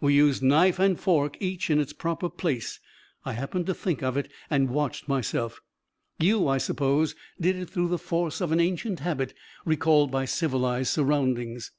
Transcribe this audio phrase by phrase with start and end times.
[0.00, 2.80] "We used knife and fork, each in its proper place.
[3.24, 5.60] I happened to think of it and watched myself.
[6.18, 10.90] You, I suppose, did it through the force of an ancient habit, recalled by civilized
[10.90, 11.70] surroundings."